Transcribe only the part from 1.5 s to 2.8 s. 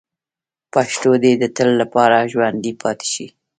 تل لپاره ژوندۍ